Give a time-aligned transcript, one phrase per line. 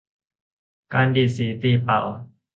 [0.93, 1.99] การดีดสีตีเป่า